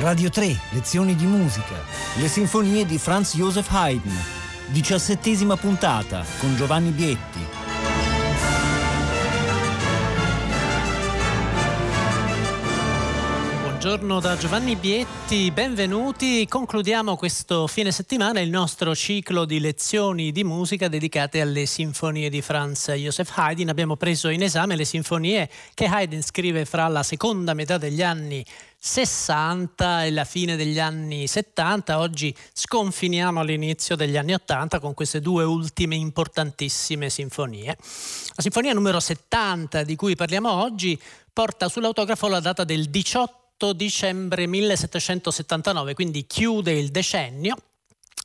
Radio 0.00 0.30
3, 0.30 0.56
lezioni 0.70 1.16
di 1.16 1.26
musica. 1.26 1.74
Le 2.18 2.28
sinfonie 2.28 2.86
di 2.86 2.98
Franz 2.98 3.34
Joseph 3.34 3.68
Haydn. 3.68 4.12
Diciassettesima 4.66 5.56
puntata 5.56 6.24
con 6.38 6.54
Giovanni 6.54 6.90
Bietti. 6.90 7.40
Buongiorno 13.80 14.20
da 14.20 14.36
Giovanni 14.36 14.76
Bietti, 14.76 15.50
benvenuti. 15.50 16.46
Concludiamo 16.46 17.16
questo 17.16 17.66
fine 17.66 17.90
settimana 17.90 18.38
il 18.38 18.50
nostro 18.50 18.94
ciclo 18.94 19.44
di 19.44 19.58
lezioni 19.58 20.30
di 20.30 20.44
musica 20.44 20.86
dedicate 20.86 21.40
alle 21.40 21.66
sinfonie 21.66 22.28
di 22.28 22.40
Franz 22.40 22.90
Joseph 22.90 23.32
Haydn. 23.34 23.68
Abbiamo 23.68 23.96
preso 23.96 24.28
in 24.28 24.42
esame 24.42 24.76
le 24.76 24.84
sinfonie 24.84 25.48
che 25.74 25.86
Haydn 25.86 26.22
scrive 26.22 26.64
fra 26.64 26.86
la 26.86 27.02
seconda 27.02 27.54
metà 27.54 27.78
degli 27.78 28.02
anni 28.02 28.44
60 28.80 30.04
e 30.04 30.10
la 30.10 30.24
fine 30.24 30.56
degli 30.56 30.78
anni 30.78 31.26
70. 31.26 31.98
Oggi 31.98 32.34
sconfiniamo 32.52 33.40
all'inizio 33.40 33.96
degli 33.96 34.16
anni 34.16 34.34
80 34.34 34.78
con 34.78 34.94
queste 34.94 35.20
due 35.20 35.44
ultime 35.44 35.96
importantissime 35.96 37.10
sinfonie. 37.10 37.66
La 37.66 38.42
sinfonia 38.42 38.72
numero 38.72 39.00
70 39.00 39.82
di 39.82 39.96
cui 39.96 40.14
parliamo 40.14 40.50
oggi 40.50 41.00
porta 41.32 41.68
sull'autografo 41.68 42.28
la 42.28 42.40
data 42.40 42.64
del 42.64 42.88
18 42.88 43.72
dicembre 43.72 44.46
1779, 44.46 45.94
quindi 45.94 46.26
chiude 46.26 46.72
il 46.72 46.90
decennio 46.90 47.56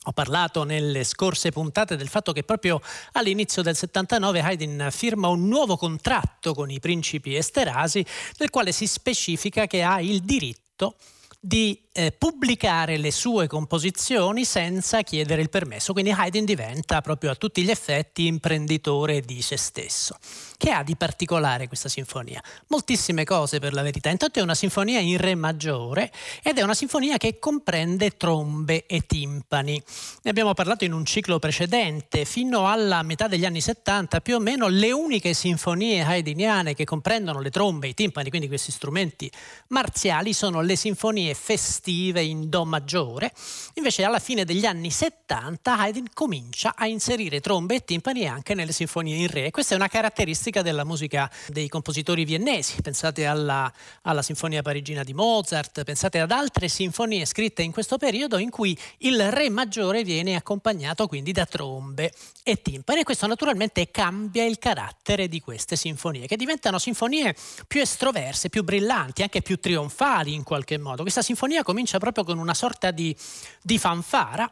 ho 0.06 0.12
parlato 0.12 0.64
nelle 0.64 1.04
scorse 1.04 1.50
puntate 1.50 1.96
del 1.96 2.08
fatto 2.08 2.32
che 2.32 2.42
proprio 2.42 2.80
all'inizio 3.12 3.62
del 3.62 3.76
79 3.76 4.40
Haydn 4.40 4.88
firma 4.90 5.28
un 5.28 5.48
nuovo 5.48 5.76
contratto 5.76 6.54
con 6.54 6.70
i 6.70 6.80
principi 6.80 7.36
Esterasi 7.36 8.04
nel 8.38 8.50
quale 8.50 8.72
si 8.72 8.86
specifica 8.86 9.66
che 9.66 9.82
ha 9.82 10.00
il 10.00 10.20
diritto 10.22 10.96
di 11.44 11.78
eh, 11.92 12.10
pubblicare 12.10 12.96
le 12.96 13.12
sue 13.12 13.46
composizioni 13.46 14.46
senza 14.46 15.02
chiedere 15.02 15.42
il 15.42 15.50
permesso. 15.50 15.92
Quindi 15.92 16.10
Haydn 16.10 16.46
diventa 16.46 17.02
proprio 17.02 17.30
a 17.30 17.34
tutti 17.34 17.62
gli 17.62 17.70
effetti 17.70 18.26
imprenditore 18.26 19.20
di 19.20 19.42
se 19.42 19.58
stesso. 19.58 20.16
Che 20.56 20.70
ha 20.70 20.82
di 20.82 20.96
particolare 20.96 21.68
questa 21.68 21.90
sinfonia? 21.90 22.42
Moltissime 22.68 23.24
cose 23.24 23.58
per 23.58 23.74
la 23.74 23.82
verità. 23.82 24.08
Intanto 24.08 24.38
è 24.38 24.42
una 24.42 24.54
sinfonia 24.54 25.00
in 25.00 25.18
re 25.18 25.34
maggiore 25.34 26.10
ed 26.42 26.56
è 26.56 26.62
una 26.62 26.74
sinfonia 26.74 27.18
che 27.18 27.38
comprende 27.38 28.16
trombe 28.16 28.86
e 28.86 29.02
timpani. 29.02 29.80
Ne 30.22 30.30
abbiamo 30.30 30.54
parlato 30.54 30.84
in 30.84 30.94
un 30.94 31.04
ciclo 31.04 31.38
precedente. 31.38 32.24
Fino 32.24 32.66
alla 32.68 33.02
metà 33.02 33.28
degli 33.28 33.44
anni 33.44 33.60
70 33.60 34.20
più 34.22 34.36
o 34.36 34.40
meno 34.40 34.68
le 34.68 34.90
uniche 34.92 35.34
sinfonie 35.34 36.02
haydniane 36.02 36.74
che 36.74 36.84
comprendono 36.84 37.40
le 37.40 37.50
trombe 37.50 37.86
e 37.86 37.90
i 37.90 37.94
timpani, 37.94 38.30
quindi 38.30 38.48
questi 38.48 38.72
strumenti 38.72 39.30
marziali, 39.68 40.32
sono 40.32 40.62
le 40.62 40.74
sinfonie 40.74 41.33
festive 41.34 42.22
in 42.22 42.48
Do 42.48 42.64
maggiore. 42.64 43.32
Invece 43.74 44.04
alla 44.04 44.18
fine 44.18 44.44
degli 44.44 44.64
anni 44.64 44.90
70 44.90 45.78
Haydn 45.78 46.06
comincia 46.14 46.74
a 46.76 46.86
inserire 46.86 47.40
trombe 47.40 47.76
e 47.76 47.84
timpani 47.84 48.26
anche 48.26 48.54
nelle 48.54 48.72
sinfonie 48.72 49.16
in 49.16 49.28
re. 49.28 49.50
Questa 49.50 49.74
è 49.74 49.76
una 49.76 49.88
caratteristica 49.88 50.62
della 50.62 50.84
musica 50.84 51.30
dei 51.48 51.68
compositori 51.68 52.24
viennesi. 52.24 52.80
Pensate 52.80 53.26
alla, 53.26 53.70
alla 54.02 54.22
Sinfonia 54.22 54.62
parigina 54.62 55.02
di 55.02 55.12
Mozart, 55.12 55.84
pensate 55.84 56.20
ad 56.20 56.30
altre 56.30 56.68
sinfonie 56.68 57.24
scritte 57.26 57.62
in 57.62 57.72
questo 57.72 57.98
periodo 57.98 58.38
in 58.38 58.50
cui 58.50 58.76
il 58.98 59.30
re 59.30 59.50
maggiore 59.50 60.02
viene 60.04 60.34
accompagnato 60.36 61.06
quindi 61.06 61.32
da 61.32 61.46
trombe 61.46 62.12
e 62.42 62.60
timpani 62.62 63.00
e 63.00 63.04
questo 63.04 63.26
naturalmente 63.26 63.90
cambia 63.90 64.44
il 64.44 64.58
carattere 64.58 65.28
di 65.28 65.40
queste 65.40 65.76
sinfonie 65.76 66.26
che 66.26 66.36
diventano 66.36 66.78
sinfonie 66.78 67.34
più 67.66 67.80
estroverse, 67.80 68.48
più 68.48 68.62
brillanti, 68.62 69.22
anche 69.22 69.42
più 69.42 69.58
trionfali 69.58 70.34
in 70.34 70.42
qualche 70.42 70.78
modo. 70.78 71.02
Questa 71.02 71.22
sinfonia 71.24 71.64
comincia 71.64 71.98
proprio 71.98 72.22
con 72.22 72.38
una 72.38 72.54
sorta 72.54 72.92
di, 72.92 73.16
di 73.60 73.78
fanfara 73.78 74.48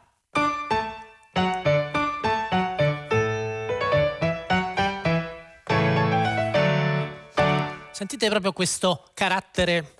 Sentite 7.91 8.27
proprio 8.27 8.51
questo 8.51 9.05
carattere 9.13 9.95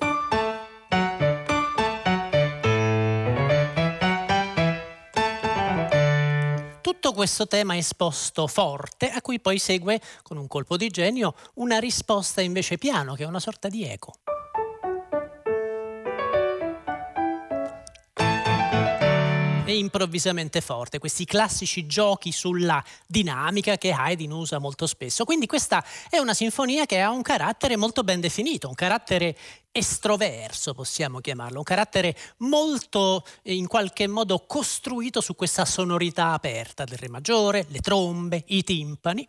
tutto 7.03 7.13
questo 7.13 7.47
tema 7.47 7.75
esposto 7.75 8.47
forte, 8.47 9.09
a 9.09 9.21
cui 9.21 9.41
poi 9.41 9.59
segue, 9.59 9.99
con 10.21 10.37
un 10.37 10.47
colpo 10.47 10.77
di 10.77 10.89
genio, 10.89 11.35
una 11.55 11.77
risposta 11.77 12.39
invece 12.39 12.77
piano, 12.77 13.13
che 13.15 13.23
è 13.23 13.27
una 13.27 13.41
sorta 13.41 13.67
di 13.67 13.83
eco. 13.83 14.13
Improvvisamente 19.73 20.61
forte, 20.61 20.99
questi 20.99 21.25
classici 21.25 21.85
giochi 21.85 22.31
sulla 22.31 22.83
dinamica 23.07 23.77
che 23.77 23.91
Haydn 23.91 24.31
usa 24.31 24.59
molto 24.59 24.87
spesso. 24.87 25.25
Quindi 25.25 25.45
questa 25.45 25.83
è 26.09 26.17
una 26.17 26.33
sinfonia 26.33 26.85
che 26.85 26.99
ha 26.99 27.09
un 27.09 27.21
carattere 27.21 27.75
molto 27.75 28.03
ben 28.03 28.19
definito, 28.19 28.67
un 28.67 28.75
carattere 28.75 29.37
estroverso, 29.71 30.73
possiamo 30.73 31.19
chiamarlo, 31.19 31.57
un 31.57 31.63
carattere 31.63 32.15
molto 32.37 33.25
in 33.43 33.67
qualche 33.67 34.07
modo 34.07 34.45
costruito 34.45 35.19
su 35.19 35.35
questa 35.35 35.65
sonorità 35.65 36.33
aperta 36.33 36.83
del 36.83 36.97
Re 36.97 37.09
maggiore, 37.09 37.65
le 37.69 37.79
trombe, 37.79 38.43
i 38.47 38.63
timpani. 38.63 39.27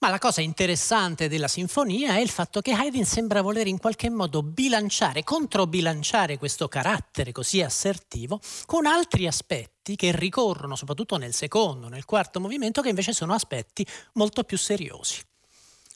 Ma 0.00 0.10
la 0.10 0.18
cosa 0.18 0.40
interessante 0.40 1.28
della 1.28 1.48
sinfonia 1.48 2.14
è 2.14 2.20
il 2.20 2.28
fatto 2.28 2.60
che 2.60 2.70
Haydn 2.72 3.04
sembra 3.04 3.42
voler 3.42 3.66
in 3.66 3.78
qualche 3.78 4.08
modo 4.10 4.44
bilanciare, 4.44 5.24
controbilanciare 5.24 6.38
questo 6.38 6.68
carattere 6.68 7.32
così 7.32 7.62
assertivo 7.62 8.38
con 8.66 8.86
altri 8.86 9.26
aspetti 9.26 9.96
che 9.96 10.14
ricorrono 10.14 10.76
soprattutto 10.76 11.16
nel 11.16 11.34
secondo, 11.34 11.88
nel 11.88 12.04
quarto 12.04 12.38
movimento, 12.38 12.80
che 12.80 12.90
invece 12.90 13.12
sono 13.12 13.34
aspetti 13.34 13.84
molto 14.12 14.44
più 14.44 14.56
seriosi 14.56 15.20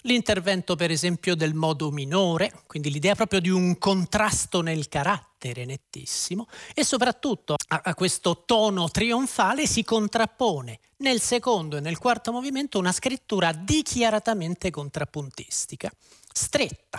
l'intervento 0.02 0.76
per 0.76 0.90
esempio 0.90 1.34
del 1.34 1.54
modo 1.54 1.90
minore, 1.90 2.52
quindi 2.66 2.90
l'idea 2.90 3.14
proprio 3.14 3.40
di 3.40 3.50
un 3.50 3.78
contrasto 3.78 4.60
nel 4.60 4.88
carattere 4.88 5.64
nettissimo 5.64 6.48
e 6.74 6.84
soprattutto 6.84 7.56
a, 7.68 7.80
a, 7.84 7.94
questo 7.94 8.44
tono 8.44 8.90
trionfale 8.90 9.66
si 9.66 9.84
contrappone 9.84 10.80
nel 10.98 11.20
secondo 11.20 11.76
e 11.76 11.80
nel 11.80 11.98
quarto 11.98 12.32
movimento 12.32 12.78
una 12.78 12.92
scrittura 12.92 13.52
dichiaratamente 13.52 14.70
contrappuntistica, 14.70 15.90
stretta, 16.32 16.98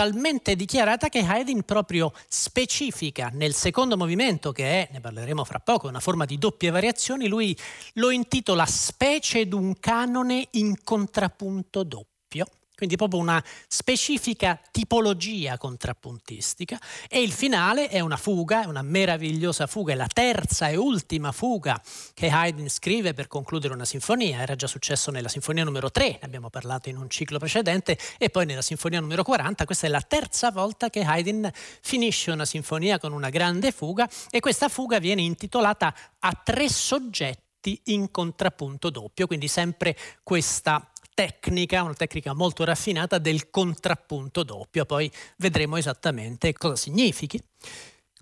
talmente 0.00 0.56
dichiarata 0.56 1.10
che 1.10 1.18
Haydn 1.18 1.60
proprio 1.60 2.14
specifica 2.26 3.30
nel 3.34 3.52
secondo 3.52 3.98
movimento, 3.98 4.50
che 4.50 4.64
è, 4.64 4.88
ne 4.92 5.00
parleremo 5.00 5.44
fra 5.44 5.58
poco, 5.58 5.88
una 5.88 6.00
forma 6.00 6.24
di 6.24 6.38
doppie 6.38 6.70
variazioni, 6.70 7.28
lui 7.28 7.54
lo 7.94 8.10
intitola 8.10 8.64
specie 8.64 9.46
d'un 9.46 9.78
canone 9.78 10.48
in 10.52 10.82
contrappunto 10.82 11.82
doppio 11.82 12.46
quindi 12.80 12.96
proprio 12.96 13.20
una 13.20 13.44
specifica 13.68 14.58
tipologia 14.70 15.58
contrappuntistica. 15.58 16.80
E 17.10 17.20
il 17.20 17.30
finale 17.30 17.88
è 17.88 18.00
una 18.00 18.16
fuga, 18.16 18.62
è 18.62 18.64
una 18.64 18.80
meravigliosa 18.80 19.66
fuga, 19.66 19.92
è 19.92 19.96
la 19.96 20.06
terza 20.10 20.68
e 20.68 20.76
ultima 20.76 21.30
fuga 21.30 21.78
che 22.14 22.30
Haydn 22.30 22.70
scrive 22.70 23.12
per 23.12 23.26
concludere 23.26 23.74
una 23.74 23.84
sinfonia, 23.84 24.40
era 24.40 24.54
già 24.54 24.66
successo 24.66 25.10
nella 25.10 25.28
sinfonia 25.28 25.62
numero 25.62 25.90
3, 25.90 26.08
ne 26.08 26.18
abbiamo 26.22 26.48
parlato 26.48 26.88
in 26.88 26.96
un 26.96 27.10
ciclo 27.10 27.38
precedente 27.38 27.98
e 28.16 28.30
poi 28.30 28.46
nella 28.46 28.62
sinfonia 28.62 28.98
numero 29.00 29.24
40, 29.24 29.66
questa 29.66 29.86
è 29.86 29.90
la 29.90 30.00
terza 30.00 30.50
volta 30.50 30.88
che 30.88 31.02
Haydn 31.02 31.50
finisce 31.82 32.30
una 32.30 32.46
sinfonia 32.46 32.98
con 32.98 33.12
una 33.12 33.28
grande 33.28 33.72
fuga 33.72 34.08
e 34.30 34.40
questa 34.40 34.70
fuga 34.70 34.98
viene 34.98 35.20
intitolata 35.20 35.94
a 36.18 36.32
tre 36.32 36.70
soggetti 36.70 37.78
in 37.84 38.10
contrappunto 38.10 38.88
doppio, 38.88 39.26
quindi 39.26 39.48
sempre 39.48 39.94
questa 40.22 40.89
tecnica, 41.14 41.82
una 41.82 41.94
tecnica 41.94 42.34
molto 42.34 42.64
raffinata 42.64 43.18
del 43.18 43.50
contrappunto 43.50 44.42
doppio, 44.42 44.84
poi 44.84 45.10
vedremo 45.36 45.76
esattamente 45.76 46.52
cosa 46.52 46.76
significhi. 46.76 47.42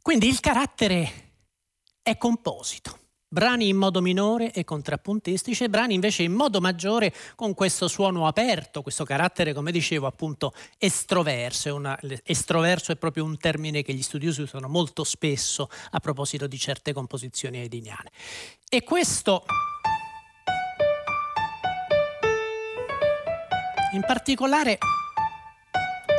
Quindi 0.02 0.28
il 0.28 0.40
carattere 0.40 1.32
è 2.02 2.16
composito. 2.16 2.98
Brani 3.30 3.68
in 3.68 3.76
modo 3.76 4.00
minore 4.00 4.52
e 4.52 4.64
contrappuntistici 4.64 5.64
e 5.64 5.68
brani 5.68 5.92
invece 5.92 6.22
in 6.22 6.32
modo 6.32 6.62
maggiore 6.62 7.12
con 7.34 7.52
questo 7.52 7.86
suono 7.86 8.26
aperto, 8.26 8.80
questo 8.80 9.04
carattere, 9.04 9.52
come 9.52 9.70
dicevo, 9.70 10.06
appunto 10.06 10.54
estroverso. 10.78 11.74
Una, 11.74 11.98
estroverso 12.24 12.90
è 12.90 12.96
proprio 12.96 13.24
un 13.24 13.36
termine 13.36 13.82
che 13.82 13.92
gli 13.92 14.00
studiosi 14.00 14.40
usano 14.40 14.66
molto 14.66 15.04
spesso 15.04 15.68
a 15.90 16.00
proposito 16.00 16.46
di 16.46 16.56
certe 16.56 16.94
composizioni 16.94 17.58
haydniane. 17.58 18.10
E 18.66 18.82
questo 18.82 19.44
In 23.92 24.02
particolare 24.06 24.76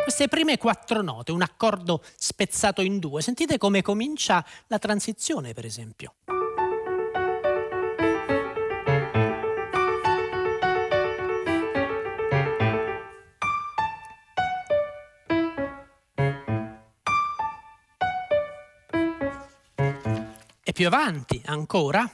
queste 0.01 0.27
prime 0.27 0.57
quattro 0.57 1.04
note, 1.04 1.31
un 1.31 1.44
accordo 1.44 2.04
spezzato 2.16 2.81
in 2.81 2.98
due, 2.98 3.21
sentite 3.21 3.60
come 3.60 3.83
comincia 3.83 4.44
la 4.68 4.80
transizione 4.80 5.54
per 5.54 5.66
esempio. 5.66 6.16
E 20.63 20.74
più 20.74 20.88
avanti 20.88 21.39
ancora 21.45 22.12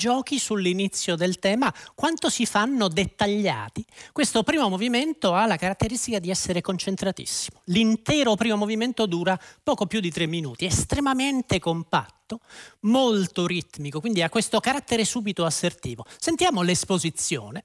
giochi 0.00 0.38
sull'inizio 0.38 1.14
del 1.14 1.38
tema, 1.38 1.72
quanto 1.94 2.30
si 2.30 2.46
fanno 2.46 2.88
dettagliati. 2.88 3.84
Questo 4.12 4.42
primo 4.42 4.70
movimento 4.70 5.34
ha 5.34 5.44
la 5.44 5.56
caratteristica 5.56 6.18
di 6.18 6.30
essere 6.30 6.62
concentratissimo. 6.62 7.60
L'intero 7.64 8.34
primo 8.34 8.56
movimento 8.56 9.04
dura 9.04 9.38
poco 9.62 9.84
più 9.84 10.00
di 10.00 10.10
tre 10.10 10.24
minuti, 10.24 10.64
estremamente 10.64 11.58
compatto, 11.58 12.40
molto 12.80 13.46
ritmico, 13.46 14.00
quindi 14.00 14.22
ha 14.22 14.30
questo 14.30 14.58
carattere 14.58 15.04
subito 15.04 15.44
assertivo. 15.44 16.06
Sentiamo 16.18 16.62
l'esposizione. 16.62 17.62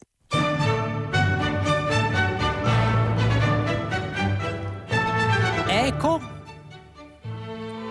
Eco, 5.67 6.21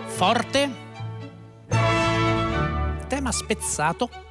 forte, 0.05 0.71
tema 3.07 3.31
spezzato 3.31 4.24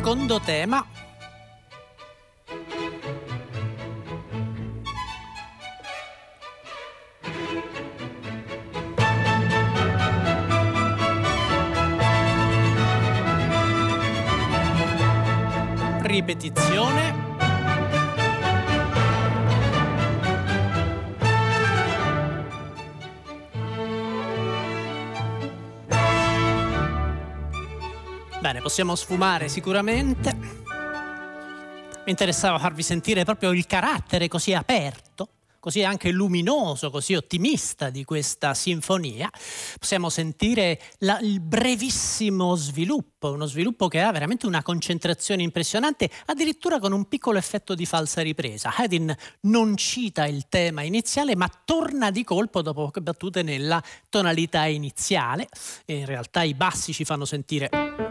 secondo 0.00 0.40
tema. 0.40 0.82
Ripetizione 16.00 17.19
Bene, 28.50 28.62
possiamo 28.62 28.96
sfumare 28.96 29.48
sicuramente. 29.48 30.34
Mi 32.04 32.10
interessava 32.10 32.58
farvi 32.58 32.82
sentire 32.82 33.22
proprio 33.22 33.52
il 33.52 33.64
carattere 33.64 34.26
così 34.26 34.52
aperto, 34.54 35.28
così 35.60 35.84
anche 35.84 36.10
luminoso, 36.10 36.90
così 36.90 37.14
ottimista 37.14 37.90
di 37.90 38.02
questa 38.02 38.52
sinfonia. 38.54 39.30
Possiamo 39.78 40.08
sentire 40.08 40.80
la, 40.98 41.20
il 41.20 41.38
brevissimo 41.38 42.56
sviluppo, 42.56 43.30
uno 43.30 43.46
sviluppo 43.46 43.86
che 43.86 44.00
ha 44.00 44.10
veramente 44.10 44.46
una 44.46 44.64
concentrazione 44.64 45.44
impressionante, 45.44 46.10
addirittura 46.26 46.80
con 46.80 46.90
un 46.90 47.04
piccolo 47.04 47.38
effetto 47.38 47.76
di 47.76 47.86
falsa 47.86 48.20
ripresa. 48.20 48.74
Haydn 48.74 49.14
non 49.42 49.76
cita 49.76 50.26
il 50.26 50.48
tema 50.48 50.82
iniziale, 50.82 51.36
ma 51.36 51.48
torna 51.64 52.10
di 52.10 52.24
colpo 52.24 52.62
dopo 52.62 52.86
poche 52.86 53.00
battute 53.00 53.42
nella 53.42 53.80
tonalità 54.08 54.64
iniziale. 54.66 55.46
E 55.84 55.98
in 55.98 56.06
realtà 56.06 56.42
i 56.42 56.54
bassi 56.54 56.92
ci 56.92 57.04
fanno 57.04 57.24
sentire 57.24 58.09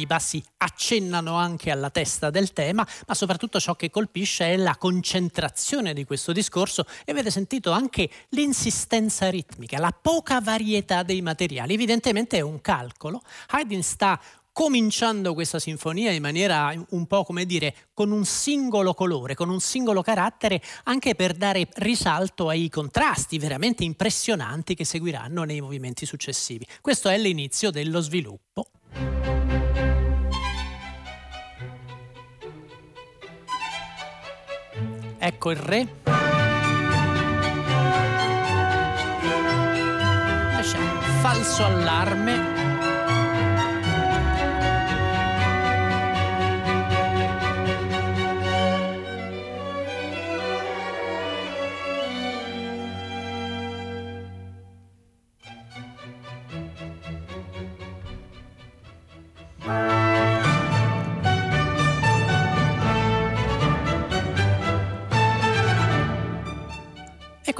i 0.00 0.06
bassi 0.06 0.42
accennano 0.58 1.36
anche 1.36 1.70
alla 1.70 1.90
testa 1.90 2.30
del 2.30 2.52
tema, 2.52 2.86
ma 3.06 3.14
soprattutto 3.14 3.60
ciò 3.60 3.74
che 3.74 3.90
colpisce 3.90 4.52
è 4.52 4.56
la 4.56 4.76
concentrazione 4.76 5.92
di 5.94 6.04
questo 6.04 6.32
discorso 6.32 6.86
e 7.04 7.12
avete 7.12 7.30
sentito 7.30 7.70
anche 7.70 8.10
l'insistenza 8.30 9.30
ritmica, 9.30 9.78
la 9.78 9.96
poca 9.98 10.40
varietà 10.40 11.02
dei 11.02 11.22
materiali. 11.22 11.74
Evidentemente 11.74 12.38
è 12.38 12.40
un 12.40 12.60
calcolo. 12.60 13.22
Haydn 13.48 13.82
sta 13.82 14.20
cominciando 14.54 15.34
questa 15.34 15.58
sinfonia 15.58 16.12
in 16.12 16.22
maniera 16.22 16.72
un 16.90 17.06
po' 17.06 17.24
come 17.24 17.44
dire 17.44 17.74
con 17.92 18.12
un 18.12 18.24
singolo 18.24 18.94
colore, 18.94 19.34
con 19.34 19.50
un 19.50 19.58
singolo 19.58 20.00
carattere, 20.00 20.62
anche 20.84 21.16
per 21.16 21.34
dare 21.34 21.68
risalto 21.74 22.48
ai 22.48 22.68
contrasti 22.68 23.36
veramente 23.38 23.82
impressionanti 23.82 24.76
che 24.76 24.84
seguiranno 24.84 25.42
nei 25.42 25.60
movimenti 25.60 26.06
successivi. 26.06 26.64
Questo 26.80 27.08
è 27.08 27.18
l'inizio 27.18 27.72
dello 27.72 28.00
sviluppo. 28.00 28.68
Ecco 35.26 35.52
il 35.52 35.56
re. 35.56 35.88
Falso 41.22 41.64
allarme. 41.64 42.63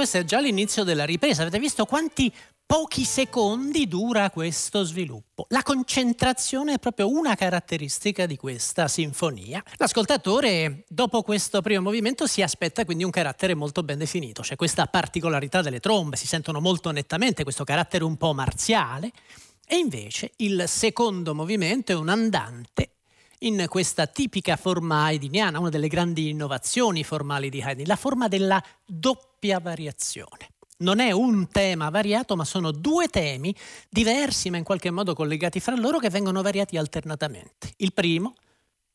Questo 0.05 0.19
è 0.19 0.25
già 0.25 0.39
l'inizio 0.39 0.85
della 0.85 1.07
ripresa. 1.07 1.41
Avete 1.41 1.59
visto 1.59 1.87
quanti 1.87 2.31
pochi 2.67 3.05
secondi 3.05 3.89
dura 3.89 4.29
questo 4.29 4.85
sviluppo. 4.85 5.47
La 5.49 5.63
concentrazione 5.63 6.75
è 6.75 6.79
proprio 6.79 7.09
una 7.09 7.35
caratteristica 7.35 8.27
di 8.27 8.37
questa 8.37 8.87
sinfonia. 8.87 9.65
L'ascoltatore, 9.79 10.85
dopo 10.89 11.23
questo 11.23 11.63
primo 11.63 11.81
movimento, 11.81 12.27
si 12.27 12.43
aspetta 12.43 12.85
quindi 12.85 13.03
un 13.03 13.11
carattere 13.11 13.55
molto 13.55 13.83
ben 13.83 13.97
definito. 13.97 14.43
C'è 14.43 14.57
questa 14.57 14.85
particolarità 14.89 15.63
delle 15.63 15.81
trombe, 15.81 16.17
si 16.17 16.27
sentono 16.27 16.61
molto 16.61 16.91
nettamente 16.91 17.43
questo 17.43 17.65
carattere 17.65 18.05
un 18.05 18.19
po' 18.19 18.35
marziale. 18.35 19.11
E 19.67 19.77
invece 19.77 20.33
il 20.37 20.65
secondo 20.67 21.35
movimento 21.35 21.93
è 21.93 21.95
un 21.95 22.11
andante 22.11 22.91
in 23.39 23.65
questa 23.69 24.07
tipica 24.07 24.57
forma 24.57 25.05
haydniana, 25.05 25.59
una 25.59 25.71
delle 25.71 25.89
grandi 25.89 26.29
innovazioni 26.29 27.05
formali 27.05 27.49
di 27.49 27.63
Haydn, 27.63 27.87
la 27.87 27.97
forma 27.97 28.29
della 28.29 28.63
doppia 28.85 29.33
variazione. 29.53 30.49
Non 30.79 30.99
è 30.99 31.13
un 31.13 31.49
tema 31.49 31.89
variato, 31.89 32.37
ma 32.37 32.45
sono 32.45 32.71
due 32.71 33.09
temi 33.09 33.55
diversi, 33.89 34.51
ma 34.51 34.57
in 34.57 34.65
qualche 34.65 34.91
modo 34.91 35.15
collegati 35.15 35.61
fra 35.61 35.77
loro, 35.77 35.99
che 35.99 36.11
vengono 36.11 36.43
variati 36.43 36.77
alternatamente. 36.77 37.73
Il 37.77 37.93
primo 37.93 38.35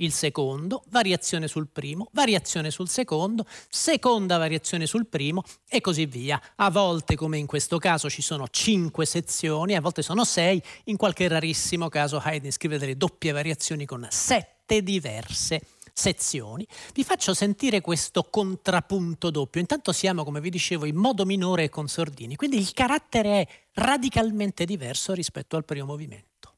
il 0.02 0.12
secondo, 0.12 0.84
variazione 0.90 1.48
sul 1.48 1.68
primo, 1.68 2.08
variazione 2.12 2.72
sul 2.72 2.88
secondo, 2.90 3.46
seconda 3.70 4.38
variazione 4.38 4.86
sul 4.86 5.08
primo 5.08 5.44
e 5.68 5.82
così 5.82 6.06
via. 6.06 6.42
A 6.56 6.70
volte, 6.70 7.16
come 7.16 7.38
in 7.38 7.46
questo 7.46 7.78
caso, 7.80 8.10
ci 8.10 8.22
sono 8.22 8.48
cinque 8.50 9.06
sezioni, 9.06 9.76
a 9.76 9.82
volte 9.82 10.02
sono 10.02 10.24
sei, 10.24 10.62
in 10.86 10.98
qualche 10.98 11.28
rarissimo 11.28 11.90
caso 11.90 12.22
Haydn 12.24 12.52
scrive 12.52 12.78
delle 12.78 12.98
doppie 12.98 13.32
variazioni 13.32 13.86
con 13.86 14.08
sette 14.10 14.84
diverse 14.84 15.62
sezioni. 16.00 16.66
Vi 16.94 17.04
faccio 17.04 17.34
sentire 17.34 17.82
questo 17.82 18.24
contrappunto 18.24 19.30
doppio. 19.30 19.60
Intanto 19.60 19.92
siamo, 19.92 20.24
come 20.24 20.40
vi 20.40 20.50
dicevo, 20.50 20.86
in 20.86 20.96
modo 20.96 21.26
minore 21.26 21.66
e 21.66 21.70
con 21.70 21.90
sordini, 21.90 22.38
quindi 22.38 22.58
il 22.58 22.72
carattere 22.72 23.42
è 23.42 23.48
radicalmente 23.74 24.64
diverso 24.64 25.14
rispetto 25.14 25.58
al 25.58 25.66
primo 25.66 25.86
movimento. 25.86 26.49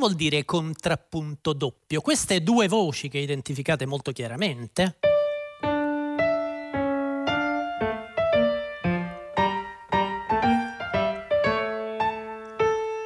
vuol 0.00 0.14
dire 0.14 0.46
contrappunto 0.46 1.52
doppio? 1.52 2.00
Queste 2.00 2.42
due 2.42 2.68
voci 2.68 3.08
che 3.08 3.18
identificate 3.18 3.84
molto 3.84 4.12
chiaramente? 4.12 4.98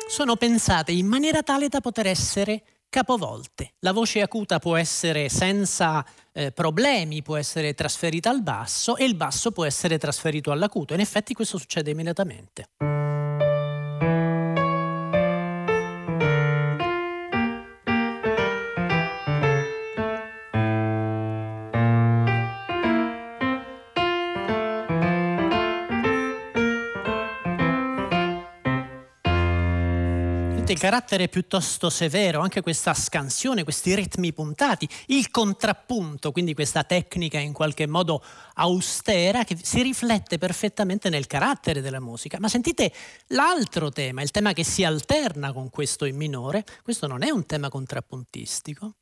Sono 0.07 0.37
pensate 0.37 0.93
in 0.93 1.07
maniera 1.07 1.43
tale 1.43 1.67
da 1.67 1.81
poter 1.81 2.07
essere 2.07 2.63
capovolte. 2.89 3.73
La 3.81 3.93
voce 3.93 4.23
acuta 4.23 4.61
può 4.61 4.77
essere 4.77 5.29
senza 5.29 6.07
eh, 6.33 6.53
problemi, 6.53 7.23
può 7.23 7.35
essere 7.35 7.75
trasferita 7.75 8.31
al 8.31 8.41
basso 8.41 8.97
e 8.97 9.05
il 9.05 9.17
basso 9.17 9.51
può 9.51 9.65
essere 9.65 9.99
trasferito 9.99 10.53
all'acuto. 10.53 10.95
In 10.95 11.01
effetti 11.01 11.35
questo 11.35 11.59
succede 11.59 11.91
immediatamente. 11.91 12.69
Carattere 30.85 31.29
piuttosto 31.29 31.89
severo, 31.89 32.41
anche 32.41 32.61
questa 32.61 32.93
scansione, 32.93 33.65
questi 33.65 33.95
ritmi 33.95 34.35
puntati, 34.35 34.87
il 35.07 35.31
contrappunto, 35.31 36.31
quindi 36.31 36.53
questa 36.53 36.85
tecnica 36.85 37.39
in 37.39 37.55
qualche 37.55 37.87
modo 37.87 38.23
austera 38.57 39.45
che 39.45 39.57
si 39.63 39.81
riflette 39.81 40.37
perfettamente 40.37 41.09
nel 41.09 41.27
carattere 41.27 41.81
della 41.81 42.01
musica. 42.01 42.39
Ma 42.39 42.49
sentite 42.49 42.93
l'altro 43.29 43.89
tema, 43.89 44.21
il 44.21 44.31
tema 44.31 44.53
che 44.53 44.63
si 44.63 44.85
alterna 44.85 45.55
con 45.55 45.71
questo 45.71 46.05
in 46.05 46.17
minore, 46.17 46.67
questo 46.83 47.07
non 47.07 47.23
è 47.23 47.31
un 47.31 47.47
tema 47.47 47.71
contrappuntistico, 47.71 48.97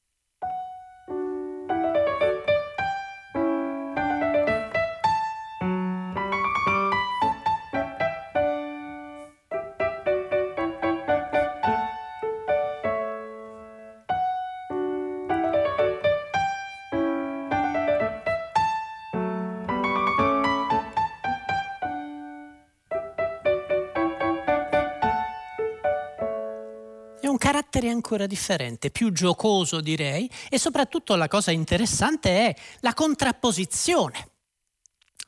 carattere 27.52 27.90
ancora 27.90 28.26
differente, 28.26 28.90
più 28.90 29.12
giocoso 29.12 29.82
direi, 29.82 30.28
e 30.48 30.58
soprattutto 30.58 31.16
la 31.16 31.28
cosa 31.28 31.50
interessante 31.50 32.30
è 32.30 32.56
la 32.80 32.94
contrapposizione 32.94 34.31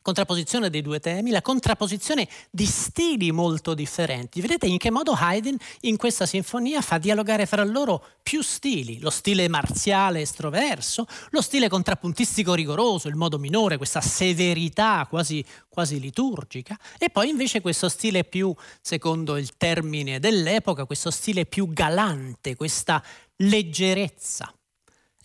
contrapposizione 0.05 0.69
dei 0.69 0.83
due 0.83 1.01
temi, 1.01 1.31
la 1.31 1.41
contrapposizione 1.41 2.29
di 2.51 2.67
stili 2.67 3.33
molto 3.33 3.73
differenti. 3.73 4.43
Vedete 4.43 4.67
in 4.67 4.77
che 4.77 4.91
modo 4.91 5.13
Haydn 5.13 5.57
in 5.81 5.97
questa 5.97 6.27
sinfonia 6.27 6.83
fa 6.83 6.99
dialogare 6.99 7.47
fra 7.47 7.65
loro 7.65 8.05
più 8.23 8.43
stili, 8.43 9.01
lo 9.01 9.09
stile 9.09 9.49
marziale 9.49 10.21
estroverso, 10.21 11.07
lo 11.31 11.41
stile 11.41 11.71
contrappuntistico 11.71 12.53
rigoroso, 12.53 13.09
il 13.09 13.15
modo 13.15 13.39
minore, 13.39 13.79
questa 13.79 14.03
severità 14.03 15.07
quasi, 15.09 15.43
quasi 15.71 15.99
liturgica, 15.99 16.79
e 16.99 17.09
poi 17.09 17.31
invece 17.31 17.63
questo 17.63 17.89
stile 17.89 18.25
più, 18.25 18.55
secondo 18.83 19.39
il 19.39 19.57
termine 19.57 20.21
dell'epoca, 20.21 20.85
questo 20.85 21.11
stile 21.11 21.47
più 21.47 21.73
galante, 21.73 22.57
questa 22.57 23.03
leggerezza. 23.37 24.53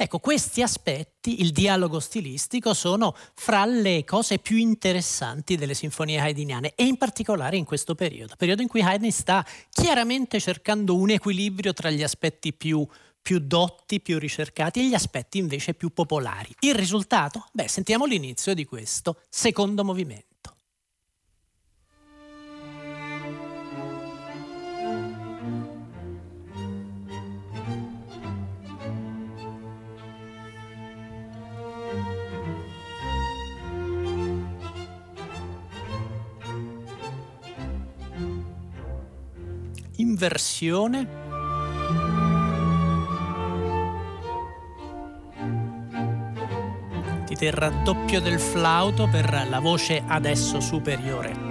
Ecco, 0.02 0.20
questi 0.20 0.62
aspetti, 0.62 1.42
il 1.42 1.52
dialogo 1.52 2.00
stilistico, 2.00 2.74
sono 2.74 3.14
fra 3.34 3.66
le 3.66 4.06
cose 4.06 4.40
più 4.40 4.56
interessanti 4.56 5.58
delle 5.58 5.74
sinfonie 5.74 6.22
haydniane 6.22 6.72
e 6.74 6.86
in 6.86 6.96
particolare 6.96 7.58
in 7.58 7.66
questo 7.66 7.96
periodo, 7.96 8.36
periodo 8.38 8.62
in 8.62 8.70
cui 8.70 8.82
Haydn 8.82 9.12
sta 9.12 9.46
chiaramente 9.70 10.40
cercando 10.40 10.96
un 10.96 11.10
equilibrio 11.10 11.74
tra 11.74 11.90
gli 11.90 12.02
aspetti 12.02 12.54
più, 12.54 12.88
più 13.22 13.40
dotti, 13.40 14.00
più 14.00 14.20
ricercati 14.20 14.80
e 14.80 14.88
gli 14.88 14.94
aspetti 14.94 15.38
invece 15.38 15.74
più 15.74 15.92
popolari. 15.92 16.56
Il 16.60 16.76
risultato? 16.76 17.48
Beh, 17.52 17.68
sentiamo 17.68 18.06
l'inizio 18.06 18.54
di 18.54 18.64
questo 18.64 19.20
secondo 19.28 19.84
movimento. 19.84 20.29
Inversione? 40.20 41.08
Dite 47.26 47.52
raddoppio 47.52 48.20
del 48.20 48.40
flauto 48.40 49.08
per 49.08 49.48
la 49.50 49.60
voce 49.60 50.04
adesso 50.06 50.60
superiore 50.60 51.49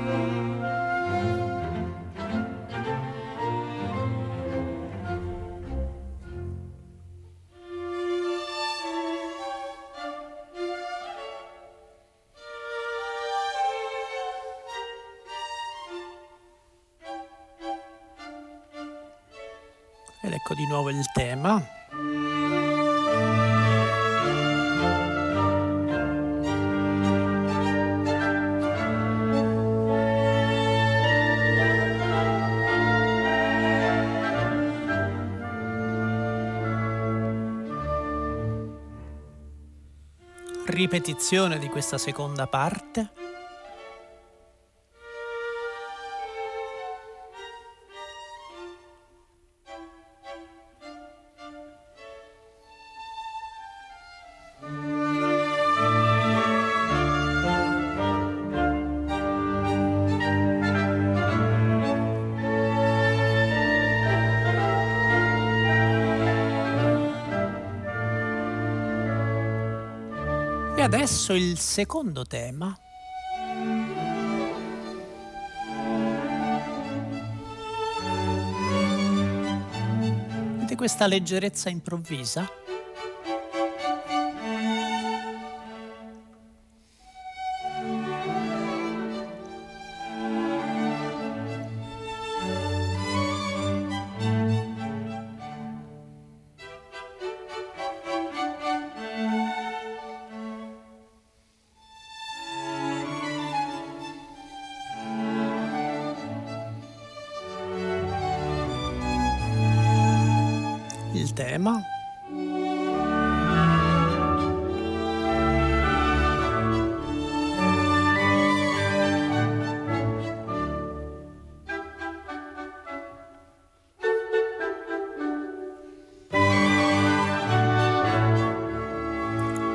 nuovo 20.78 20.90
il 20.90 21.10
tema. 21.10 21.76
Ripetizione 40.66 41.58
di 41.58 41.66
questa 41.68 41.98
seconda 41.98 42.46
parte. 42.46 43.17
Adesso 70.88 71.34
il 71.34 71.58
secondo 71.58 72.24
tema. 72.24 72.74
Vedete 80.54 80.76
questa 80.76 81.06
leggerezza 81.06 81.68
improvvisa? 81.68 82.48
Tema. 111.32 111.82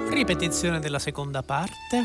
Ripetizione 0.09 0.79
della 0.79 0.99
seconda 0.99 1.41
parte. 1.43 2.03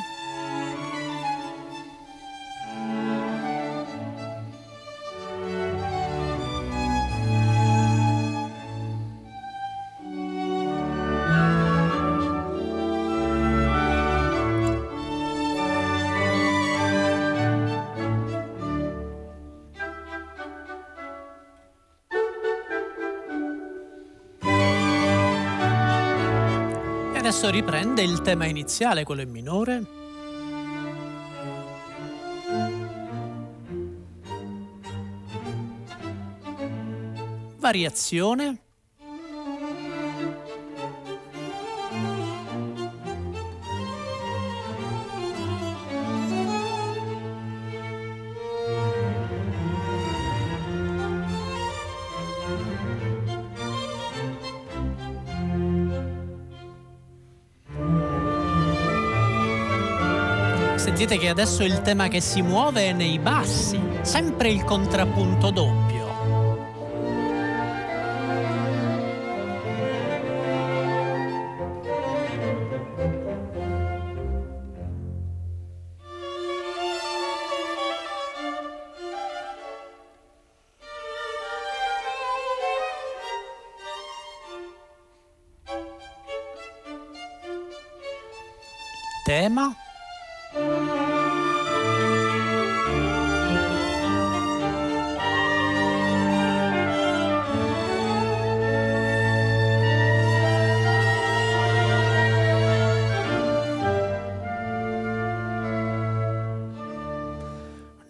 Riprende 27.68 28.00
il 28.00 28.22
tema 28.22 28.46
iniziale, 28.46 29.04
quello 29.04 29.20
in 29.20 29.28
minore. 29.28 29.82
Variazione. 37.58 38.67
Sentite 61.08 61.24
che 61.24 61.32
adesso 61.32 61.64
il 61.64 61.80
tema 61.80 62.08
che 62.08 62.20
si 62.20 62.42
muove 62.42 62.88
è 62.88 62.92
nei 62.92 63.18
bassi, 63.18 63.80
sempre 64.02 64.50
il 64.50 64.62
contrappunto 64.62 65.48
doppio. 65.50 66.06
tema 89.24 89.74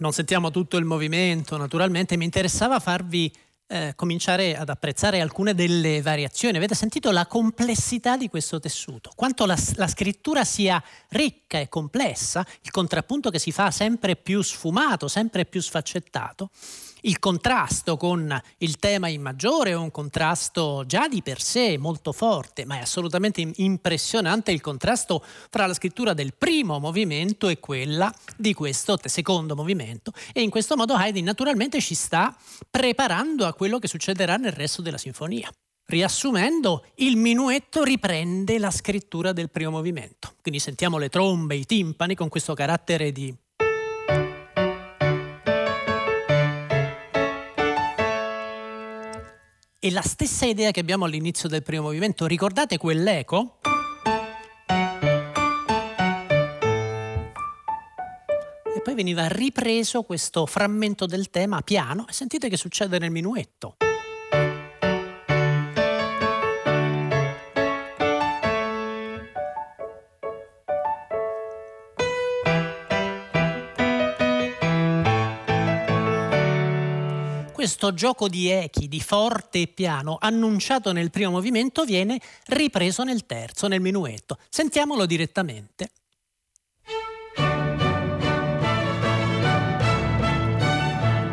non 0.08 0.16
sentiamo 0.16 0.50
tutto 0.50 0.78
il 0.78 0.86
movimento, 0.86 1.58
naturalmente 1.58 2.16
mi 2.16 2.24
interessava 2.24 2.80
farvi 2.80 3.30
eh, 3.66 3.92
cominciare 3.94 4.56
ad 4.56 4.70
apprezzare 4.70 5.20
alcune 5.20 5.54
delle 5.54 6.00
variazioni. 6.00 6.56
Avete 6.56 6.74
sentito 6.74 7.10
la 7.10 7.26
complessità 7.26 8.16
di 8.16 8.30
questo 8.30 8.58
tessuto, 8.58 9.12
quanto 9.14 9.44
la, 9.44 9.58
la, 9.74 9.86
scrittura 9.86 10.44
sia 10.44 10.82
ricca 11.10 11.58
e 11.58 11.68
complessa, 11.68 12.42
il 12.62 12.70
contrappunto 12.70 13.28
che 13.28 13.38
si 13.38 13.52
fa 13.52 13.70
sempre 13.70 14.16
più 14.16 14.40
sfumato, 14.40 15.08
sempre 15.08 15.44
più 15.44 15.60
sfaccettato 15.60 16.48
il 17.02 17.18
contrasto 17.18 17.96
con 17.96 18.40
il 18.58 18.76
tema 18.76 19.08
in 19.08 19.22
maggiore 19.22 19.70
è 19.70 19.76
un 19.76 19.90
contrasto 19.90 20.84
già 20.86 21.08
di 21.08 21.22
per 21.22 21.40
sé 21.40 21.76
molto 21.78 22.12
forte, 22.12 22.64
ma 22.64 22.76
è 22.76 22.80
assolutamente 22.80 23.50
impressionante 23.56 24.52
il 24.52 24.60
contrasto 24.60 25.24
fra 25.50 25.66
la 25.66 25.74
scrittura 25.74 26.14
del 26.14 26.34
primo 26.34 26.78
movimento 26.78 27.48
e 27.48 27.60
quella 27.60 28.12
di 28.36 28.54
questo 28.54 28.98
secondo 29.04 29.54
movimento 29.54 30.12
e 30.32 30.42
in 30.42 30.50
questo 30.50 30.76
modo 30.76 30.94
Haydn 30.94 31.24
naturalmente 31.24 31.80
ci 31.80 31.94
sta 31.94 32.36
preparando 32.70 33.46
a 33.46 33.54
quello 33.54 33.78
che 33.78 33.88
succederà 33.88 34.36
nel 34.36 34.52
resto 34.52 34.82
della 34.82 34.98
sinfonia. 34.98 35.50
Riassumendo, 35.90 36.84
il 36.96 37.16
minuetto 37.16 37.82
riprende 37.82 38.58
la 38.58 38.70
scrittura 38.70 39.32
del 39.32 39.50
primo 39.50 39.70
movimento. 39.70 40.34
Quindi 40.42 40.60
sentiamo 40.60 40.98
le 40.98 41.08
trombe, 41.08 41.54
i 41.54 41.64
timpani 41.64 42.14
con 42.14 42.28
questo 42.28 42.52
carattere 42.52 43.10
di 43.10 43.34
è 49.80 49.90
la 49.90 50.02
stessa 50.02 50.44
idea 50.44 50.72
che 50.72 50.80
abbiamo 50.80 51.04
all'inizio 51.04 51.48
del 51.48 51.62
primo 51.62 51.84
movimento. 51.84 52.26
Ricordate 52.26 52.78
quell'eco? 52.78 53.58
E 58.74 58.80
poi 58.82 58.94
veniva 58.94 59.28
ripreso 59.28 60.02
questo 60.02 60.46
frammento 60.46 61.06
del 61.06 61.30
tema 61.30 61.62
piano 61.62 62.06
e 62.08 62.12
sentite 62.12 62.48
che 62.48 62.56
succede 62.56 62.98
nel 62.98 63.10
minuetto. 63.10 63.76
Questo 77.68 77.92
gioco 77.92 78.30
di 78.30 78.50
echi, 78.50 78.88
di 78.88 78.98
forte 78.98 79.60
e 79.60 79.66
piano, 79.66 80.16
annunciato 80.18 80.90
nel 80.90 81.10
primo 81.10 81.32
movimento, 81.32 81.84
viene 81.84 82.18
ripreso 82.46 83.04
nel 83.04 83.26
terzo, 83.26 83.68
nel 83.68 83.82
minuetto. 83.82 84.38
Sentiamolo 84.48 85.04
direttamente. 85.04 85.90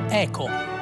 Eco. 0.09 0.74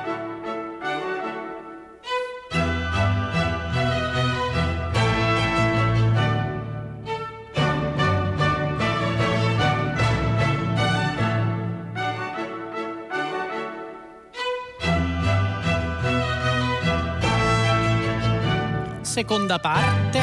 Seconda 19.13 19.60
parte. 19.60 20.19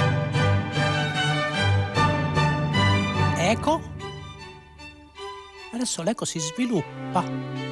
Eco. 3.36 3.80
Adesso 5.72 6.02
l'eco 6.02 6.24
si 6.24 6.40
sviluppa. 6.40 7.69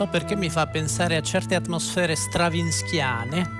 So 0.00 0.06
perché 0.06 0.34
mi 0.34 0.48
fa 0.48 0.66
pensare 0.66 1.16
a 1.16 1.20
certe 1.20 1.54
atmosfere 1.54 2.16
stravinskiane. 2.16 3.59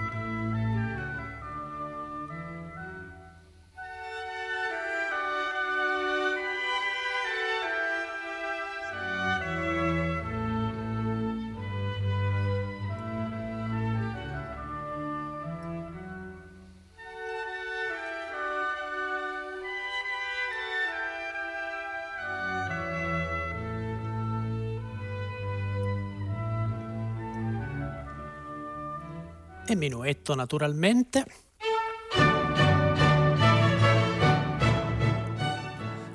E 29.73 29.77
minuetto 29.77 30.35
naturalmente. 30.35 31.25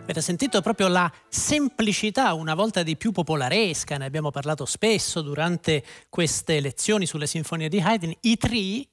Avete 0.03 0.21
sentito 0.21 0.61
proprio 0.61 0.87
la 0.87 1.11
semplicità, 1.27 2.33
una 2.33 2.53
volta 2.53 2.83
di 2.83 2.95
più 2.95 3.11
popolaresca, 3.11 3.97
ne 3.97 4.05
abbiamo 4.05 4.29
parlato 4.29 4.65
spesso 4.65 5.21
durante 5.21 5.83
queste 6.09 6.59
lezioni 6.59 7.07
sulle 7.07 7.25
sinfonie 7.25 7.69
di 7.69 7.79
Haydn. 7.79 8.13
I 8.21 8.37
tri 8.37 8.87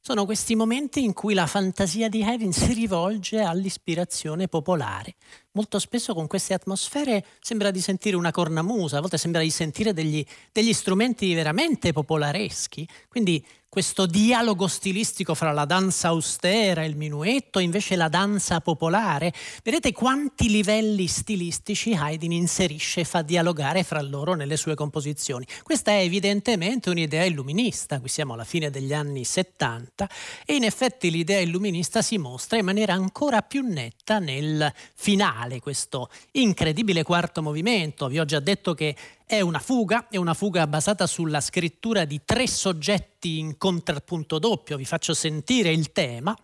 sono 0.00 0.24
questi 0.24 0.54
momenti 0.54 1.02
in 1.02 1.12
cui 1.12 1.34
la 1.34 1.46
fantasia 1.46 2.08
di 2.08 2.22
Haydn 2.22 2.52
si 2.52 2.72
rivolge 2.72 3.40
all'ispirazione 3.40 4.48
popolare. 4.48 5.16
Molto 5.52 5.78
spesso 5.78 6.14
con 6.14 6.26
queste 6.26 6.54
atmosfere 6.54 7.24
sembra 7.40 7.70
di 7.70 7.80
sentire 7.80 8.16
una 8.16 8.30
cornamusa, 8.30 8.98
a 8.98 9.00
volte 9.00 9.18
sembra 9.18 9.40
di 9.40 9.50
sentire 9.50 9.92
degli, 9.92 10.24
degli 10.52 10.72
strumenti 10.72 11.34
veramente 11.34 11.92
popolareschi. 11.92 12.88
Quindi 13.08 13.44
questo 13.70 14.06
dialogo 14.06 14.66
stilistico 14.66 15.34
fra 15.34 15.52
la 15.52 15.66
danza 15.66 16.08
austera 16.08 16.82
e 16.82 16.86
il 16.86 16.96
minuetto, 16.96 17.58
invece 17.58 17.96
la 17.96 18.08
danza 18.08 18.60
popolare. 18.60 19.32
Vedete 19.62 19.92
quanti 19.92 20.48
livelli 20.48 21.06
stilistici 21.06 21.92
Haydn 21.92 22.32
inserisce 22.32 23.00
e 23.00 23.04
fa 23.04 23.20
dialogare 23.20 23.82
fra 23.82 24.00
loro 24.00 24.34
nelle 24.34 24.56
sue 24.56 24.74
composizioni. 24.74 25.46
Questa 25.62 25.90
è 25.90 26.00
evidentemente 26.00 26.88
un'idea 26.88 27.24
illuminista, 27.24 28.00
qui 28.00 28.08
siamo 28.08 28.32
alla 28.32 28.44
fine 28.44 28.70
degli 28.70 28.94
anni 28.94 29.24
70 29.24 30.08
e 30.46 30.54
in 30.54 30.64
effetti 30.64 31.10
l'idea 31.10 31.40
illuminista 31.40 32.00
si 32.00 32.16
mostra 32.16 32.56
in 32.56 32.64
maniera 32.64 32.94
ancora 32.94 33.42
più 33.42 33.60
netta 33.62 34.18
nel 34.18 34.72
finale, 34.94 35.60
questo 35.60 36.08
incredibile 36.32 37.02
quarto 37.02 37.42
movimento. 37.42 38.08
Vi 38.08 38.18
ho 38.18 38.24
già 38.24 38.40
detto 38.40 38.72
che 38.72 38.96
è 39.28 39.42
una 39.42 39.58
fuga, 39.58 40.08
è 40.08 40.16
una 40.16 40.32
fuga 40.32 40.66
basata 40.66 41.06
sulla 41.06 41.42
scrittura 41.42 42.06
di 42.06 42.22
tre 42.24 42.48
soggetti 42.48 43.38
in 43.38 43.58
contrappunto 43.58 44.38
doppio. 44.38 44.78
Vi 44.78 44.86
faccio 44.86 45.12
sentire 45.12 45.70
il 45.70 45.92
tema. 45.92 46.34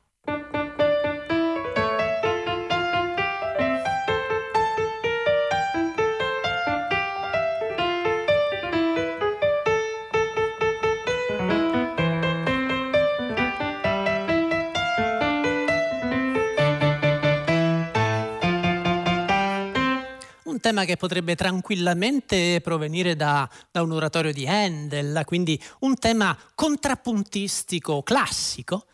Tema 20.74 20.84
che 20.84 20.96
potrebbe 20.96 21.36
tranquillamente 21.36 22.60
provenire 22.60 23.14
da, 23.14 23.48
da 23.70 23.80
un 23.82 23.92
oratorio 23.92 24.32
di 24.32 24.44
Handel, 24.44 25.22
quindi 25.24 25.60
un 25.80 25.96
tema 25.96 26.36
contrappuntistico 26.56 28.02
classico. 28.02 28.86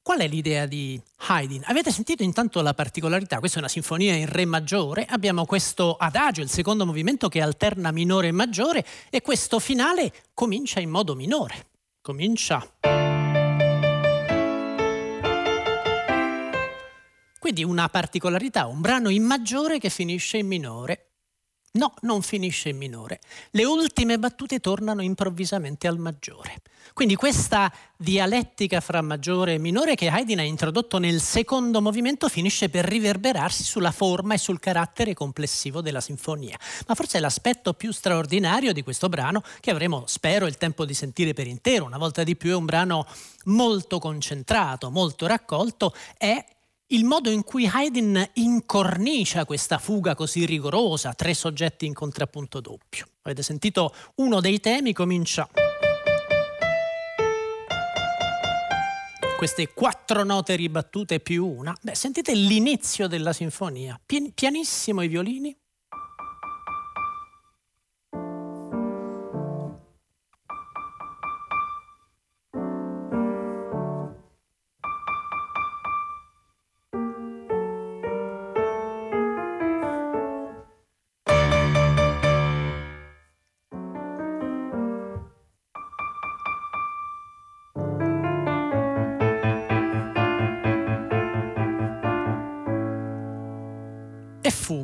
Qual 0.00 0.18
è 0.18 0.26
l'idea 0.26 0.64
di 0.64 0.98
Haydn? 1.28 1.64
Avete 1.66 1.92
sentito 1.92 2.22
intanto 2.22 2.62
la 2.62 2.72
particolarità? 2.72 3.38
Questa 3.38 3.58
è 3.58 3.60
una 3.60 3.68
sinfonia 3.68 4.14
in 4.14 4.26
Re 4.26 4.46
maggiore, 4.46 5.04
abbiamo 5.06 5.44
questo 5.44 5.94
adagio, 5.96 6.40
il 6.40 6.48
secondo 6.48 6.86
movimento 6.86 7.28
che 7.28 7.42
alterna 7.42 7.92
minore 7.92 8.28
e 8.28 8.32
maggiore 8.32 8.84
e 9.10 9.20
questo 9.20 9.58
finale 9.58 10.10
comincia 10.32 10.80
in 10.80 10.88
modo 10.88 11.14
minore. 11.14 11.66
Comincia 12.00 12.66
Quindi 17.40 17.64
una 17.64 17.88
particolarità, 17.88 18.66
un 18.66 18.80
brano 18.80 19.08
in 19.08 19.24
maggiore 19.24 19.78
che 19.78 19.88
finisce 19.88 20.36
in 20.36 20.46
minore. 20.46 21.09
No, 21.72 21.94
non 22.00 22.20
finisce 22.22 22.70
in 22.70 22.76
minore. 22.76 23.20
Le 23.52 23.64
ultime 23.64 24.18
battute 24.18 24.58
tornano 24.58 25.02
improvvisamente 25.02 25.86
al 25.86 25.98
maggiore. 25.98 26.62
Quindi 26.92 27.14
questa 27.14 27.72
dialettica 27.96 28.80
fra 28.80 29.00
maggiore 29.02 29.54
e 29.54 29.58
minore 29.58 29.94
che 29.94 30.08
Haydn 30.08 30.40
ha 30.40 30.42
introdotto 30.42 30.98
nel 30.98 31.20
secondo 31.20 31.80
movimento 31.80 32.28
finisce 32.28 32.70
per 32.70 32.84
riverberarsi 32.86 33.62
sulla 33.62 33.92
forma 33.92 34.34
e 34.34 34.38
sul 34.38 34.58
carattere 34.58 35.14
complessivo 35.14 35.80
della 35.80 36.00
sinfonia. 36.00 36.58
Ma 36.88 36.96
forse 36.96 37.20
l'aspetto 37.20 37.72
più 37.74 37.92
straordinario 37.92 38.72
di 38.72 38.82
questo 38.82 39.08
brano, 39.08 39.44
che 39.60 39.70
avremo, 39.70 40.02
spero, 40.06 40.46
il 40.46 40.56
tempo 40.56 40.84
di 40.84 40.94
sentire 40.94 41.34
per 41.34 41.46
intero, 41.46 41.84
una 41.84 41.98
volta 41.98 42.24
di 42.24 42.34
più 42.34 42.50
è 42.50 42.56
un 42.56 42.64
brano 42.64 43.06
molto 43.44 44.00
concentrato, 44.00 44.90
molto 44.90 45.28
raccolto, 45.28 45.94
è 46.18 46.44
il 46.92 47.04
modo 47.04 47.30
in 47.30 47.44
cui 47.44 47.68
Haydn 47.72 48.30
incornicia 48.34 49.44
questa 49.44 49.78
fuga 49.78 50.14
così 50.14 50.44
rigorosa, 50.44 51.12
tre 51.14 51.34
soggetti 51.34 51.86
in 51.86 51.94
contrappunto 51.94 52.60
doppio. 52.60 53.06
Avete 53.22 53.42
sentito 53.42 53.94
uno 54.16 54.40
dei 54.40 54.60
temi 54.60 54.92
comincia 54.92 55.48
queste 59.36 59.72
quattro 59.72 60.22
note 60.22 60.54
ribattute 60.54 61.18
più 61.18 61.46
una. 61.46 61.74
Beh, 61.80 61.94
sentite 61.94 62.34
l'inizio 62.34 63.06
della 63.06 63.32
sinfonia, 63.32 63.98
pianissimo 64.34 65.00
i 65.00 65.08
violini, 65.08 65.56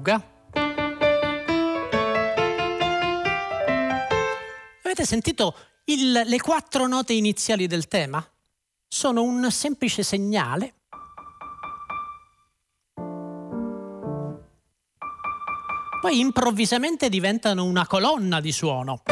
fuga. 0.07 0.23
Avete 4.85 5.05
sentito 5.05 5.57
il, 5.85 6.23
le 6.25 6.41
quattro 6.41 6.87
note 6.87 7.13
iniziali 7.13 7.67
del 7.67 7.89
tema? 7.89 8.25
Sono 8.87 9.23
un 9.23 9.51
semplice 9.51 10.05
segnale. 10.05 10.75
Poi 16.01 16.21
improvvisamente 16.21 17.09
diventano 17.09 17.65
una 17.65 17.87
colonna 17.87 18.41
di 18.41 18.53
suono. 18.53 19.03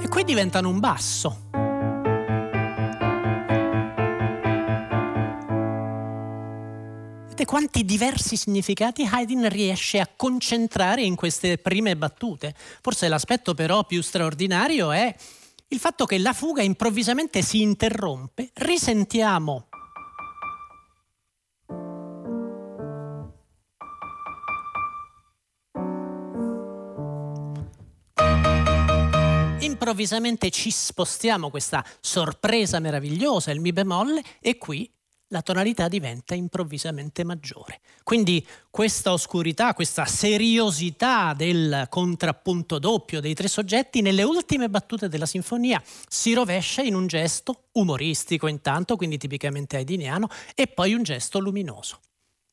E 0.00 0.08
qui 0.08 0.24
diventano 0.24 0.70
un 0.70 0.80
basso. 0.80 1.45
Quanti 7.46 7.86
diversi 7.86 8.36
significati 8.36 9.08
Haydn 9.10 9.48
riesce 9.48 10.00
a 10.00 10.10
concentrare 10.14 11.02
in 11.02 11.14
queste 11.14 11.56
prime 11.56 11.96
battute. 11.96 12.54
Forse 12.82 13.08
l'aspetto 13.08 13.54
però 13.54 13.84
più 13.84 14.02
straordinario 14.02 14.92
è 14.92 15.14
il 15.68 15.78
fatto 15.78 16.04
che 16.04 16.18
la 16.18 16.34
fuga 16.34 16.60
improvvisamente 16.60 17.40
si 17.40 17.62
interrompe, 17.62 18.50
risentiamo 18.54 19.68
improvvisamente 29.86 30.50
ci 30.50 30.70
spostiamo, 30.70 31.50
questa 31.50 31.84
sorpresa 32.00 32.80
meravigliosa, 32.80 33.52
il 33.52 33.60
Mi 33.60 33.72
bemolle, 33.72 34.22
e 34.40 34.58
qui 34.58 34.90
la 35.28 35.42
tonalità 35.42 35.88
diventa 35.88 36.34
improvvisamente 36.34 37.24
maggiore. 37.24 37.80
Quindi 38.02 38.46
questa 38.70 39.12
oscurità, 39.12 39.74
questa 39.74 40.04
seriosità 40.04 41.34
del 41.34 41.86
contrappunto 41.88 42.78
doppio 42.78 43.20
dei 43.20 43.34
tre 43.34 43.48
soggetti 43.48 44.02
nelle 44.02 44.22
ultime 44.22 44.68
battute 44.68 45.08
della 45.08 45.26
sinfonia 45.26 45.82
si 46.08 46.32
rovescia 46.32 46.82
in 46.82 46.94
un 46.94 47.06
gesto 47.06 47.68
umoristico 47.72 48.46
intanto, 48.46 48.96
quindi 48.96 49.18
tipicamente 49.18 49.76
haydniano, 49.76 50.28
e 50.54 50.66
poi 50.66 50.94
un 50.94 51.02
gesto 51.02 51.38
luminoso. 51.38 52.00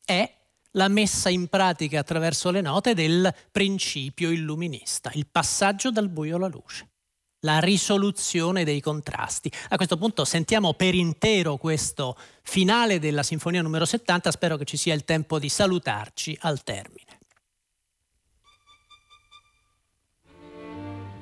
È 0.04 0.42
la 0.72 0.88
messa 0.88 1.30
in 1.30 1.48
pratica 1.48 2.00
attraverso 2.00 2.50
le 2.50 2.62
note 2.62 2.96
del 2.96 3.34
principio 3.52 4.32
illuminista, 4.32 5.12
il 5.14 5.28
passaggio 5.28 5.92
dal 5.92 6.10
buio 6.10 6.38
alla 6.38 6.48
luce 6.48 6.88
la 7.44 7.60
risoluzione 7.60 8.64
dei 8.64 8.82
contrasti. 8.82 9.52
A 9.70 9.76
questo 9.76 9.98
punto 9.98 10.26
sentiamo 10.26 10.74
per 10.74 10.96
intero 10.96 11.58
questo 11.58 12.18
finale 12.42 13.00
della 13.00 13.24
Sinfonia 13.24 13.62
numero 13.62 13.86
70, 13.86 14.32
spero 14.32 14.58
che 14.58 14.66
ci 14.66 14.78
sia 14.78 14.94
il 14.94 15.06
tempo 15.06 15.40
di 15.40 15.50
salutarci 15.50 16.38
al 16.42 16.64
termine. 16.64 17.20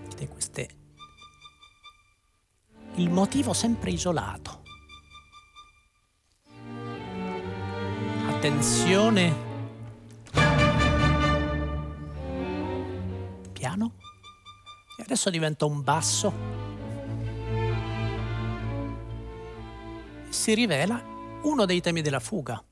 Vedete 0.04 0.28
queste... 0.28 0.70
Il 2.96 3.10
motivo 3.10 3.54
sempre 3.54 3.92
isolato. 3.92 4.64
Attenzione. 8.28 9.50
Piano. 13.54 14.01
Adesso 15.02 15.30
diventa 15.30 15.66
un 15.66 15.84
basso. 15.84 16.52
si 20.32 20.56
rivela 20.56 21.00
uno 21.44 21.66
dei 21.66 21.82
temi 21.82 22.02
della 22.02 22.20
fuga. 22.20 22.64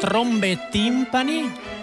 Trombe 0.00 0.50
e 0.50 0.58
timpani 0.70 1.73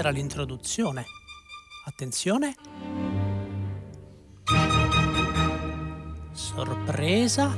Era 0.00 0.08
l'introduzione. 0.08 1.04
Attenzione. 1.84 2.54
Sorpresa. 6.32 7.54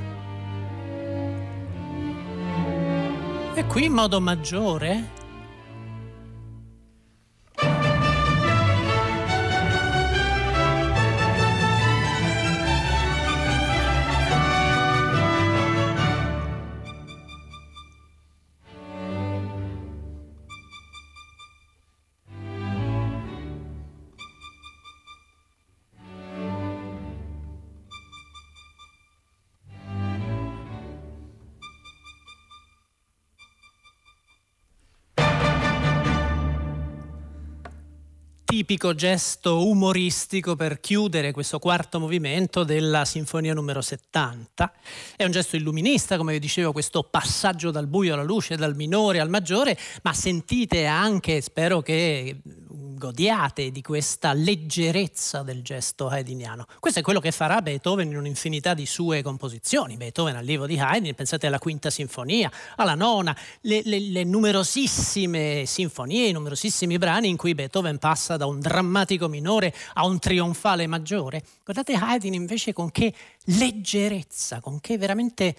E 3.54 3.64
qui 3.66 3.84
in 3.84 3.92
modo 3.92 4.20
maggiore 4.20 5.21
tipico 38.62 38.94
gesto 38.94 39.66
umoristico 39.66 40.54
per 40.54 40.78
chiudere 40.78 41.32
questo 41.32 41.58
quarto 41.58 41.98
movimento 41.98 42.62
della 42.62 43.04
Sinfonia 43.04 43.54
numero 43.54 43.80
70. 43.80 44.72
È 45.16 45.24
un 45.24 45.32
gesto 45.32 45.56
illuminista, 45.56 46.16
come 46.16 46.34
vi 46.34 46.38
dicevo, 46.38 46.70
questo 46.70 47.02
passaggio 47.02 47.72
dal 47.72 47.88
buio 47.88 48.14
alla 48.14 48.22
luce, 48.22 48.54
dal 48.54 48.76
minore 48.76 49.18
al 49.18 49.30
maggiore, 49.30 49.76
ma 50.02 50.12
sentite 50.12 50.86
anche, 50.86 51.40
spero 51.40 51.80
che 51.80 52.36
godiate 53.02 53.72
di 53.72 53.82
questa 53.82 54.32
leggerezza 54.32 55.42
del 55.42 55.60
gesto 55.62 56.06
haydniano. 56.06 56.66
Questo 56.78 57.00
è 57.00 57.02
quello 57.02 57.18
che 57.18 57.32
farà 57.32 57.60
Beethoven 57.60 58.08
in 58.08 58.16
un'infinità 58.16 58.74
di 58.74 58.86
sue 58.86 59.22
composizioni. 59.22 59.96
Beethoven 59.96 60.36
al 60.36 60.44
libro 60.44 60.66
di 60.66 60.78
Haydn, 60.78 61.12
pensate 61.12 61.48
alla 61.48 61.58
quinta 61.58 61.90
sinfonia, 61.90 62.48
alla 62.76 62.94
nona, 62.94 63.36
le, 63.62 63.82
le, 63.84 63.98
le 63.98 64.22
numerosissime 64.22 65.64
sinfonie, 65.66 66.28
i 66.28 66.32
numerosissimi 66.32 66.96
brani 66.96 67.28
in 67.28 67.36
cui 67.36 67.56
Beethoven 67.56 67.98
passa 67.98 68.36
da 68.36 68.46
un 68.46 68.60
drammatico 68.60 69.26
minore 69.26 69.74
a 69.94 70.06
un 70.06 70.20
trionfale 70.20 70.86
maggiore. 70.86 71.42
Guardate 71.64 71.94
Haydn 71.94 72.34
invece 72.34 72.72
con 72.72 72.92
che 72.92 73.12
leggerezza, 73.46 74.60
con 74.60 74.78
che 74.78 74.96
veramente 74.96 75.56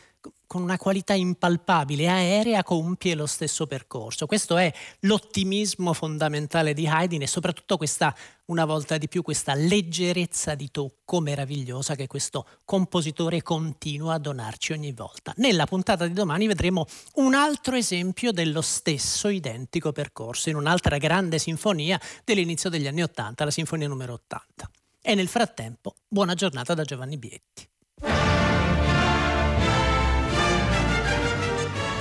con 0.53 0.61
una 0.61 0.77
qualità 0.77 1.15
impalpabile, 1.15 2.07
aerea, 2.07 2.61
compie 2.61 3.15
lo 3.15 3.25
stesso 3.25 3.65
percorso. 3.65 4.27
Questo 4.27 4.55
è 4.55 4.71
l'ottimismo 4.99 5.93
fondamentale 5.93 6.75
di 6.75 6.87
Haydn 6.87 7.23
e 7.23 7.27
soprattutto 7.27 7.75
questa, 7.75 8.15
una 8.45 8.63
volta 8.63 8.99
di 8.99 9.07
più, 9.07 9.23
questa 9.23 9.55
leggerezza 9.55 10.53
di 10.53 10.69
tocco 10.69 11.21
meravigliosa 11.21 11.95
che 11.95 12.05
questo 12.05 12.45
compositore 12.65 13.41
continua 13.41 14.13
a 14.13 14.19
donarci 14.19 14.73
ogni 14.73 14.91
volta. 14.91 15.33
Nella 15.37 15.65
puntata 15.65 16.05
di 16.05 16.13
domani 16.13 16.45
vedremo 16.45 16.85
un 17.15 17.33
altro 17.33 17.75
esempio 17.75 18.31
dello 18.31 18.61
stesso 18.61 19.29
identico 19.29 19.91
percorso 19.91 20.49
in 20.49 20.55
un'altra 20.55 20.99
grande 20.99 21.39
sinfonia 21.39 21.99
dell'inizio 22.23 22.69
degli 22.69 22.85
anni 22.85 23.01
Ottanta, 23.01 23.43
la 23.43 23.49
sinfonia 23.49 23.87
numero 23.87 24.13
80. 24.13 24.69
E 25.01 25.15
nel 25.15 25.27
frattempo, 25.27 25.95
buona 26.07 26.35
giornata 26.35 26.75
da 26.75 26.83
Giovanni 26.83 27.17
Bietti. 27.17 27.71